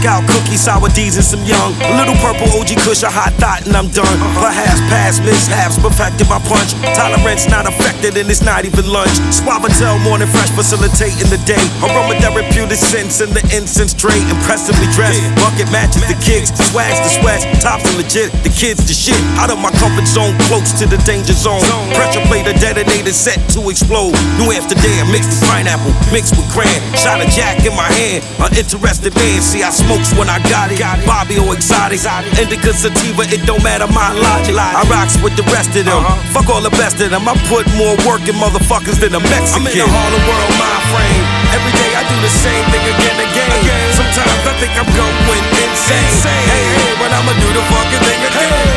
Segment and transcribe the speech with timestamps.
[0.00, 1.76] Scout cookies, sour D's, and some young.
[1.84, 4.16] A little purple OG Kush, a hot thought, and I'm done.
[4.32, 6.72] Perhaps past mishaps perfected my punch.
[6.96, 9.12] Tolerance not affected, and it's not even lunch.
[9.28, 11.60] Suavitel, morning fresh, facilitating the day.
[11.84, 14.16] Aroma therapeutic sense in the incense tray.
[14.32, 18.96] Impressively dressed, bucket matches the kicks, swags the sweats, tops are legit, the kids the
[18.96, 19.20] shit.
[19.36, 21.60] Out of my comfort zone, close to the danger zone.
[21.92, 24.16] Pressure plate, a detonator set to explode.
[24.40, 26.80] New Amsterdam mixed with pineapple, mixed with cran.
[26.96, 29.44] Shot a jack in my hand, an interested man.
[29.44, 30.78] See, I smokes when I got it.
[31.02, 31.98] Bobby or exotic,
[32.38, 34.54] indica sativa, it don't matter my logic.
[34.54, 35.98] I rocks with the rest of them.
[35.98, 36.30] Uh-huh.
[36.30, 37.26] Fuck all the best of them.
[37.26, 39.66] I put more work in motherfuckers than a Mexican.
[39.66, 41.24] I'm in the Harlem world mind frame.
[41.50, 43.86] Every day I do the same thing again and again.
[43.98, 46.22] Sometimes I think I'm going insane.
[46.46, 48.54] Hey, hey, but I'ma do the fucking thing again.
[48.54, 48.69] What,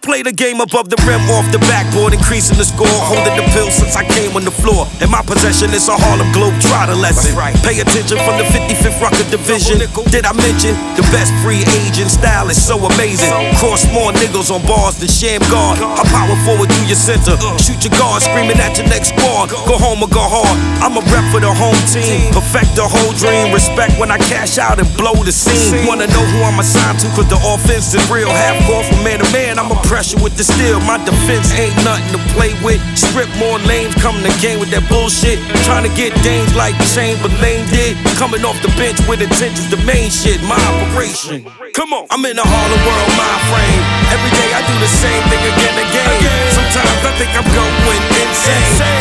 [0.00, 2.88] play the game above the rim, off the backboard, increasing the score.
[2.88, 4.88] Holding the pill since I came on the floor.
[5.00, 7.36] In my possession, it's a Harlem Globe Trotter lesson.
[7.64, 9.78] Pay attention from the 55th Rucker Division.
[10.08, 13.30] Did I mention the best free agent style is so amazing?
[13.60, 15.78] Cross more niggas on bars than Sham Guard.
[15.80, 17.36] I power forward through your center.
[17.60, 19.52] Shoot your guard, screaming at your next squad.
[19.68, 20.56] Go home or go hard.
[20.80, 22.32] I'm a rep for the home team.
[22.32, 23.52] Perfect the whole dream.
[23.52, 25.84] Respect when I cash out and blow the scene.
[25.84, 27.08] Wanna know who I'm assigned to?
[27.12, 28.30] Cause the offense is real.
[28.30, 29.58] Half court from man to man.
[29.58, 30.78] I'm a pressure with the steel.
[30.86, 32.78] My defense ain't nothing to play with.
[32.94, 35.42] Strip more lanes coming the game with that bullshit.
[35.66, 37.98] Trying to get dames like Chamberlain did.
[38.14, 40.38] Coming off the bench with intentions, the main shit.
[40.46, 41.42] My operation.
[41.74, 42.06] Come on.
[42.14, 43.82] I'm in the Harlem world mind frame.
[44.14, 46.38] Every day I do the same thing again and again.
[46.54, 48.99] Sometimes I think I'm going insane.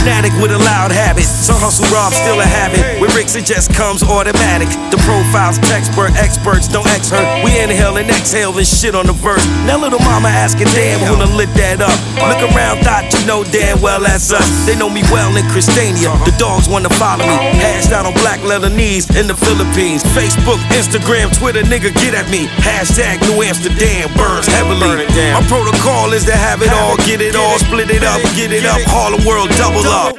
[0.00, 1.28] Fanatic with a loud habit.
[1.28, 2.80] So hustle rob still a habit.
[3.00, 4.68] With Ricks it just comes automatic.
[4.88, 7.20] The profiles textbook experts don't ex her.
[7.44, 9.44] We inhale and exhale and shit on the verse.
[9.68, 11.92] Now little mama asking damn who done lit that up.
[12.16, 12.99] Look around, thought
[13.30, 14.42] know damn well that's us.
[14.66, 16.10] They know me well in Christiania.
[16.26, 17.38] The dogs wanna follow me.
[17.62, 20.02] Hashed out on black leather knees in the Philippines.
[20.18, 22.50] Facebook, Instagram, Twitter, nigga get at me.
[22.66, 25.06] Hashtag New Amsterdam burns heavily.
[25.30, 28.66] My protocol is to have it all, get it all, split it up, get it
[28.66, 28.82] up.
[28.90, 30.18] Harlem world double up.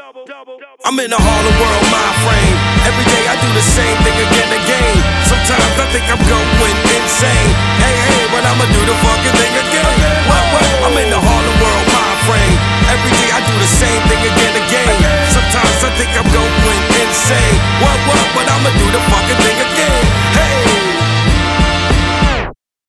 [0.88, 2.58] I'm in the Harlem world mind frame.
[2.88, 4.96] Every day I do the same thing again and again.
[5.28, 5.81] Sometimes